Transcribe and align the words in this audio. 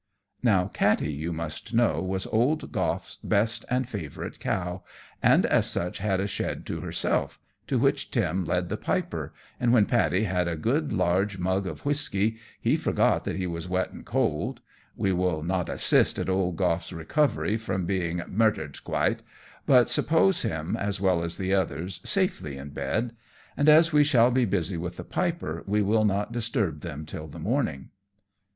Now 0.41 0.67
Katty, 0.67 1.13
you 1.13 1.31
must 1.31 1.75
know, 1.75 2.01
was 2.01 2.25
old 2.25 2.71
Goff's 2.71 3.17
best 3.17 3.65
and 3.69 3.87
favourite 3.87 4.39
cow, 4.39 4.83
and 5.21 5.45
as 5.45 5.67
such 5.69 5.99
had 5.99 6.19
a 6.19 6.25
shed 6.25 6.65
to 6.65 6.81
herself, 6.81 7.39
to 7.67 7.77
which 7.77 8.09
Tim 8.09 8.43
led 8.43 8.69
the 8.69 8.77
Piper; 8.77 9.31
and 9.59 9.71
when 9.71 9.85
Paddy 9.85 10.23
had 10.23 10.47
a 10.47 10.55
good 10.55 10.91
large 10.91 11.37
mug 11.37 11.67
of 11.67 11.85
whisky, 11.85 12.37
he 12.59 12.77
forgot 12.77 13.25
that 13.25 13.35
he 13.35 13.45
was 13.45 13.67
wet 13.69 13.91
and 13.91 14.03
cold. 14.03 14.61
We 14.97 15.13
will 15.13 15.43
not 15.43 15.69
assist 15.69 16.17
at 16.17 16.29
old 16.29 16.55
Goff's 16.55 16.91
recovery 16.91 17.55
from 17.57 17.85
being 17.85 18.23
"murthered 18.27 18.83
quite," 18.83 19.21
but 19.67 19.87
suppose 19.87 20.41
him, 20.41 20.75
as 20.75 20.99
well 20.99 21.21
as 21.23 21.37
the 21.37 21.53
others, 21.53 22.01
safely 22.03 22.57
in 22.57 22.69
bed; 22.69 23.15
and 23.55 23.69
as 23.69 23.93
we 23.93 24.03
shall 24.03 24.31
be 24.31 24.45
busy 24.45 24.77
with 24.77 24.97
the 24.97 25.03
Piper 25.03 25.63
we 25.67 25.83
will 25.83 26.05
not 26.05 26.31
disturb 26.31 26.81
them 26.81 27.05
till 27.05 27.27
the 27.27 27.37
morning. 27.37 27.89